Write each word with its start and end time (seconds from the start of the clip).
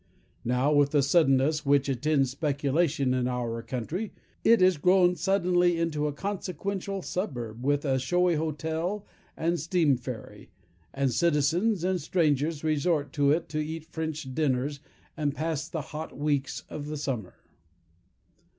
Now, 0.43 0.73
with 0.73 0.93
the 0.93 1.03
suddenness 1.03 1.63
which 1.63 1.87
attends 1.87 2.31
speculation 2.31 3.13
in 3.13 3.27
our 3.27 3.61
country, 3.61 4.13
it 4.43 4.59
is 4.59 4.77
grown 4.79 5.15
suddenly 5.15 5.77
into 5.77 6.07
a 6.07 6.11
consequential 6.11 7.03
suburb, 7.03 7.63
with 7.63 7.85
a 7.85 7.99
showy 7.99 8.33
hotel 8.33 9.05
and 9.37 9.59
steam 9.59 9.95
ferry, 9.97 10.49
and 10.91 11.13
citizens 11.13 11.83
and 11.83 12.01
strangers 12.01 12.63
resort 12.63 13.13
to 13.13 13.29
it 13.29 13.47
to 13.49 13.63
eat 13.63 13.85
French 13.85 14.33
dinners, 14.33 14.79
and 15.15 15.35
pass 15.35 15.69
the 15.69 15.81
hot 15.93 16.17
weeks 16.17 16.63
of 16.67 16.87
the 16.87 16.97
summer. 16.97 17.35